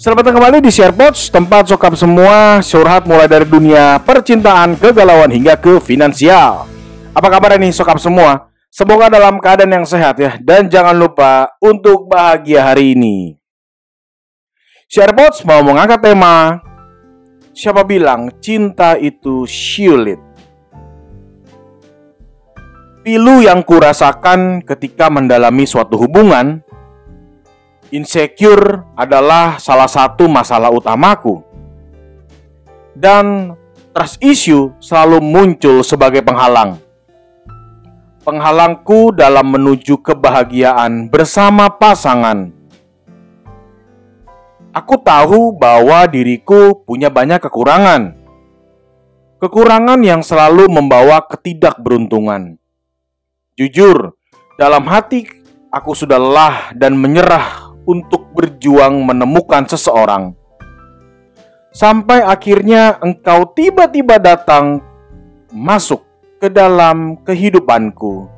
Selamat 0.00 0.24
datang 0.24 0.40
kembali 0.40 0.64
di 0.64 0.72
SharePods, 0.72 1.28
tempat 1.28 1.68
sokap 1.68 1.92
semua 1.92 2.64
curhat 2.64 3.04
mulai 3.04 3.28
dari 3.28 3.44
dunia 3.44 4.00
percintaan, 4.00 4.72
kegalauan 4.80 5.28
hingga 5.28 5.60
ke 5.60 5.76
finansial. 5.76 6.64
Apa 7.12 7.28
kabar 7.28 7.60
nih 7.60 7.68
sokap 7.68 8.00
semua? 8.00 8.48
Semoga 8.72 9.12
dalam 9.12 9.36
keadaan 9.36 9.68
yang 9.68 9.84
sehat 9.84 10.16
ya 10.16 10.40
dan 10.40 10.72
jangan 10.72 10.96
lupa 10.96 11.52
untuk 11.60 12.08
bahagia 12.08 12.64
hari 12.64 12.96
ini. 12.96 13.36
SharePods 14.88 15.44
mau 15.44 15.60
mengangkat 15.60 16.00
tema 16.00 16.64
Siapa 17.52 17.84
bilang 17.84 18.32
cinta 18.40 18.96
itu 18.96 19.44
sulit? 19.44 20.16
Pilu 23.04 23.44
yang 23.44 23.60
kurasakan 23.60 24.64
ketika 24.64 25.12
mendalami 25.12 25.68
suatu 25.68 26.00
hubungan 26.00 26.64
Insecure 27.90 28.86
adalah 28.94 29.58
salah 29.58 29.90
satu 29.90 30.30
masalah 30.30 30.70
utamaku. 30.70 31.42
Dan 32.94 33.50
trust 33.90 34.22
issue 34.22 34.70
selalu 34.78 35.18
muncul 35.18 35.82
sebagai 35.82 36.22
penghalang. 36.22 36.78
Penghalangku 38.22 39.10
dalam 39.10 39.50
menuju 39.50 39.98
kebahagiaan 40.06 41.10
bersama 41.10 41.66
pasangan. 41.66 42.54
Aku 44.70 44.94
tahu 45.02 45.50
bahwa 45.58 46.06
diriku 46.06 46.86
punya 46.86 47.10
banyak 47.10 47.42
kekurangan. 47.42 48.14
Kekurangan 49.42 49.98
yang 50.06 50.22
selalu 50.22 50.70
membawa 50.70 51.26
ketidakberuntungan. 51.26 52.54
Jujur, 53.58 54.14
dalam 54.54 54.86
hati 54.86 55.26
aku 55.74 55.90
sudah 55.98 56.22
lelah 56.22 56.70
dan 56.78 56.94
menyerah 56.94 57.69
untuk 57.90 58.30
berjuang 58.30 59.02
menemukan 59.02 59.66
seseorang. 59.66 60.38
Sampai 61.74 62.22
akhirnya 62.22 63.02
engkau 63.02 63.50
tiba-tiba 63.50 64.22
datang 64.22 64.78
masuk 65.50 66.06
ke 66.38 66.46
dalam 66.46 67.18
kehidupanku. 67.26 68.30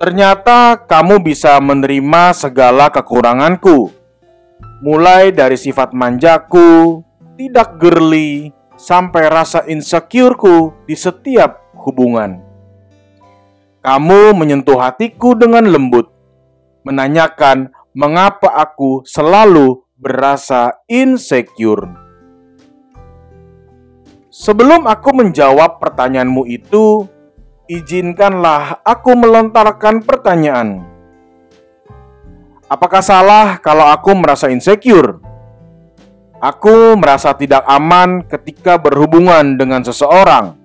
Ternyata 0.00 0.80
kamu 0.88 1.20
bisa 1.20 1.60
menerima 1.60 2.32
segala 2.32 2.88
kekuranganku, 2.88 3.92
mulai 4.80 5.28
dari 5.28 5.60
sifat 5.60 5.92
manjaku, 5.92 7.04
tidak 7.36 7.76
girly, 7.76 8.48
sampai 8.80 9.28
rasa 9.28 9.68
insecureku 9.68 10.72
di 10.88 10.96
setiap 10.96 11.60
hubungan. 11.84 12.40
Kamu 13.80 14.36
menyentuh 14.36 14.76
hatiku 14.76 15.36
dengan 15.36 15.68
lembut, 15.68 16.09
menanyakan 16.86 17.72
mengapa 17.92 18.50
aku 18.54 19.02
selalu 19.04 19.82
berasa 20.00 20.80
insecure. 20.88 21.84
Sebelum 24.30 24.88
aku 24.88 25.10
menjawab 25.12 25.82
pertanyaanmu 25.82 26.48
itu, 26.48 27.04
izinkanlah 27.68 28.80
aku 28.80 29.12
melontarkan 29.12 30.00
pertanyaan. 30.00 30.86
Apakah 32.70 33.02
salah 33.04 33.58
kalau 33.58 33.90
aku 33.90 34.14
merasa 34.16 34.48
insecure? 34.48 35.20
Aku 36.40 36.96
merasa 36.96 37.36
tidak 37.36 37.66
aman 37.68 38.24
ketika 38.24 38.80
berhubungan 38.80 39.60
dengan 39.60 39.84
seseorang. 39.84 40.56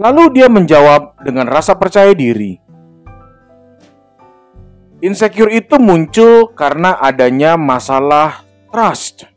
Lalu 0.00 0.40
dia 0.40 0.48
menjawab 0.48 1.20
dengan 1.20 1.44
rasa 1.52 1.76
percaya 1.76 2.16
diri. 2.16 2.63
Insecure 5.04 5.52
itu 5.52 5.76
muncul 5.76 6.56
karena 6.56 6.96
adanya 6.96 7.60
masalah 7.60 8.40
trust. 8.72 9.28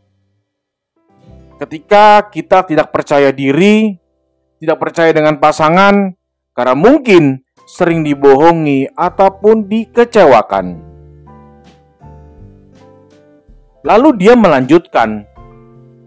Ketika 1.59 2.23
kita 2.31 2.63
tidak 2.63 2.95
percaya 2.95 3.35
diri, 3.35 3.99
tidak 4.63 4.79
percaya 4.79 5.11
dengan 5.11 5.35
pasangan, 5.43 6.15
karena 6.55 6.71
mungkin 6.71 7.43
sering 7.67 7.99
dibohongi 8.07 8.87
ataupun 8.95 9.67
dikecewakan. 9.67 10.79
Lalu 13.83 14.09
dia 14.23 14.39
melanjutkan, 14.39 15.27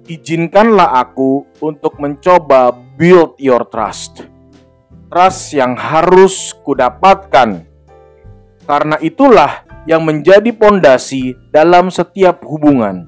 "Izinkanlah 0.09 1.05
aku 1.05 1.45
untuk 1.61 2.01
mencoba 2.01 2.73
build 2.97 3.37
your 3.37 3.69
trust." 3.69 4.25
Trust 5.13 5.53
yang 5.53 5.77
harus 5.77 6.57
kudapatkan 6.65 7.70
karena 8.71 8.95
itulah 9.03 9.67
yang 9.91 10.07
menjadi 10.07 10.55
pondasi 10.55 11.35
dalam 11.51 11.91
setiap 11.91 12.47
hubungan. 12.47 13.03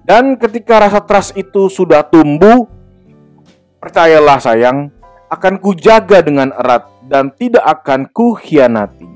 Dan 0.00 0.40
ketika 0.40 0.80
rasa 0.80 1.04
trust 1.04 1.36
itu 1.36 1.68
sudah 1.68 2.00
tumbuh, 2.08 2.64
percayalah 3.84 4.40
sayang, 4.40 4.88
akan 5.28 5.60
kujaga 5.60 6.24
dengan 6.24 6.56
erat 6.56 6.88
dan 7.04 7.28
tidak 7.36 7.68
akan 7.68 8.08
kuhianati. 8.08 9.12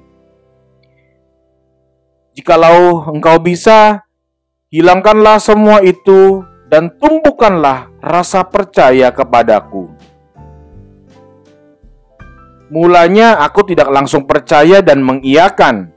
Jikalau 2.36 3.08
engkau 3.08 3.40
bisa, 3.40 4.04
hilangkanlah 4.68 5.40
semua 5.40 5.80
itu 5.80 6.44
dan 6.68 6.92
tumbuhkanlah 7.00 7.88
rasa 8.04 8.44
percaya 8.44 9.08
kepadaku. 9.08 9.88
Mulanya 12.68 13.40
aku 13.40 13.64
tidak 13.64 13.88
langsung 13.88 14.28
percaya 14.28 14.84
dan 14.84 15.00
mengiyakan. 15.00 15.88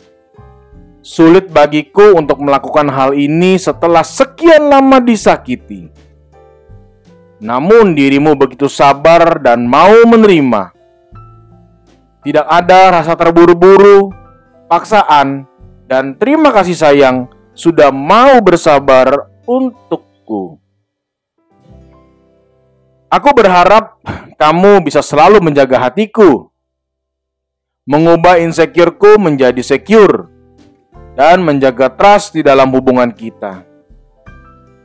Sulit 1.04 1.52
bagiku 1.52 2.16
untuk 2.16 2.40
melakukan 2.40 2.88
hal 2.88 3.12
ini 3.12 3.60
setelah 3.60 4.06
sekian 4.06 4.72
lama 4.72 5.04
disakiti. 5.04 5.92
Namun 7.42 7.98
dirimu 7.98 8.38
begitu 8.38 8.72
sabar 8.72 9.42
dan 9.42 9.68
mau 9.68 9.92
menerima. 10.08 10.72
Tidak 12.22 12.46
ada 12.46 13.02
rasa 13.02 13.18
terburu-buru, 13.18 14.14
paksaan, 14.70 15.50
dan 15.90 16.14
terima 16.16 16.54
kasih 16.54 16.78
sayang 16.78 17.26
sudah 17.58 17.90
mau 17.90 18.38
bersabar 18.40 19.26
untukku. 19.44 20.62
Aku 23.10 23.30
berharap 23.34 23.98
kamu 24.38 24.86
bisa 24.86 25.02
selalu 25.02 25.42
menjaga 25.42 25.82
hatiku 25.82 26.51
mengubah 27.90 28.38
insecureku 28.38 29.18
menjadi 29.18 29.62
secure, 29.66 30.30
dan 31.18 31.42
menjaga 31.42 31.90
trust 31.92 32.38
di 32.38 32.42
dalam 32.46 32.70
hubungan 32.72 33.10
kita. 33.10 33.66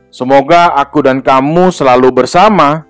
Semoga 0.09 0.73
aku 0.73 1.05
dan 1.05 1.21
kamu 1.21 1.69
selalu 1.69 2.09
bersama 2.09 2.89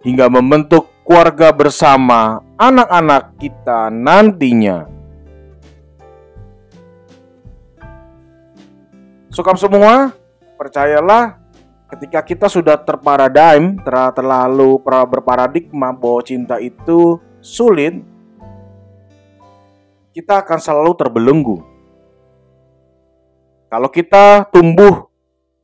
hingga 0.00 0.32
membentuk 0.32 0.88
keluarga 1.04 1.52
bersama 1.52 2.40
anak-anak 2.56 3.36
kita 3.36 3.92
nantinya. 3.92 4.88
Sukam 9.28 9.58
semua, 9.58 10.14
percayalah 10.56 11.36
ketika 11.90 12.22
kita 12.22 12.46
sudah 12.46 12.78
terparadigm, 12.80 13.82
terlalu 14.14 14.78
berparadigma 14.82 15.90
bahwa 15.90 16.22
cinta 16.22 16.56
itu 16.62 17.18
sulit, 17.42 17.98
kita 20.14 20.46
akan 20.46 20.58
selalu 20.62 20.94
terbelenggu. 20.94 21.58
Kalau 23.66 23.90
kita 23.90 24.46
tumbuh 24.54 25.10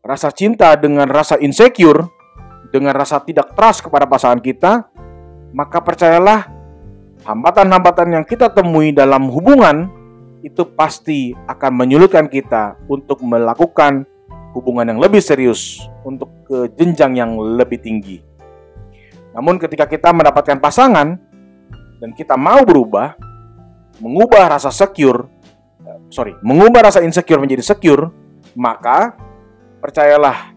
rasa 0.03 0.34
cinta 0.34 0.75
dengan 0.75 1.06
rasa 1.06 1.38
insecure, 1.38 2.03
dengan 2.75 2.91
rasa 2.91 3.22
tidak 3.22 3.55
trust 3.55 3.87
kepada 3.87 4.10
pasangan 4.10 4.43
kita, 4.43 4.91
maka 5.55 5.78
percayalah 5.78 6.50
hambatan-hambatan 7.22 8.19
yang 8.19 8.25
kita 8.27 8.50
temui 8.50 8.91
dalam 8.91 9.31
hubungan 9.31 9.87
itu 10.43 10.66
pasti 10.75 11.31
akan 11.47 11.87
menyulitkan 11.87 12.27
kita 12.27 12.75
untuk 12.91 13.22
melakukan 13.22 14.03
hubungan 14.51 14.91
yang 14.91 14.98
lebih 14.98 15.22
serius 15.22 15.78
untuk 16.03 16.27
ke 16.51 16.75
jenjang 16.75 17.15
yang 17.15 17.39
lebih 17.39 17.78
tinggi. 17.78 18.19
Namun 19.30 19.63
ketika 19.63 19.86
kita 19.86 20.10
mendapatkan 20.10 20.59
pasangan 20.59 21.15
dan 22.03 22.10
kita 22.19 22.34
mau 22.34 22.66
berubah, 22.66 23.29
mengubah 24.01 24.57
rasa 24.57 24.73
secure, 24.73 25.29
sorry, 26.09 26.35
mengubah 26.41 26.91
rasa 26.91 27.05
insecure 27.05 27.39
menjadi 27.39 27.63
secure, 27.63 28.11
maka 28.57 29.15
percayalah, 29.79 30.53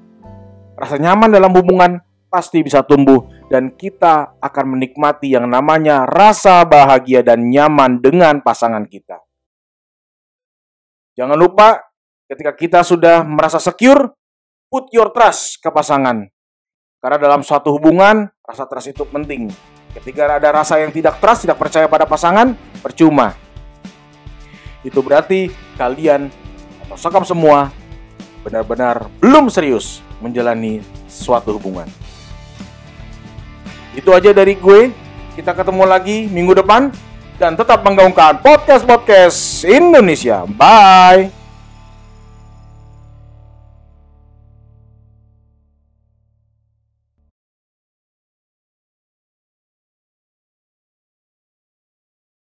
rasa 0.79 0.95
nyaman 0.97 1.29
dalam 1.29 1.51
hubungan 1.53 2.01
pasti 2.31 2.65
bisa 2.65 2.81
tumbuh 2.81 3.29
dan 3.53 3.69
kita 3.69 4.41
akan 4.41 4.65
menikmati 4.73 5.37
yang 5.37 5.45
namanya 5.45 6.09
rasa 6.09 6.65
bahagia 6.65 7.21
dan 7.21 7.45
nyaman 7.53 8.01
dengan 8.01 8.41
pasangan 8.41 8.89
kita. 8.89 9.21
Jangan 11.13 11.37
lupa 11.37 11.77
ketika 12.25 12.57
kita 12.57 12.79
sudah 12.81 13.21
merasa 13.21 13.61
secure, 13.61 14.09
put 14.65 14.89
your 14.89 15.13
trust 15.13 15.61
ke 15.61 15.69
pasangan. 15.69 16.25
Karena 16.97 17.17
dalam 17.21 17.45
suatu 17.45 17.69
hubungan, 17.77 18.25
rasa 18.41 18.65
trust 18.65 18.89
itu 18.89 19.05
penting. 19.05 19.53
Ketika 19.93 20.41
ada 20.41 20.49
rasa 20.49 20.81
yang 20.81 20.89
tidak 20.89 21.21
trust, 21.21 21.45
tidak 21.45 21.61
percaya 21.61 21.85
pada 21.85 22.09
pasangan, 22.09 22.57
percuma. 22.83 23.39
Itu 24.83 24.99
berarti 24.99 25.47
kalian 25.79 26.27
atau 26.83 26.99
sekap 26.99 27.23
semua 27.23 27.71
benar-benar 28.43 29.07
belum 29.23 29.47
serius 29.47 30.03
menjalani 30.19 30.83
suatu 31.07 31.55
hubungan. 31.55 31.87
Itu 33.95 34.11
aja 34.11 34.35
dari 34.35 34.59
gue. 34.59 34.91
Kita 35.33 35.55
ketemu 35.55 35.87
lagi 35.87 36.27
minggu 36.29 36.53
depan 36.53 36.93
dan 37.41 37.57
tetap 37.57 37.81
menggaungkan 37.81 38.37
podcast-podcast 38.43 39.65
Indonesia. 39.65 40.45
Bye. 40.45 41.42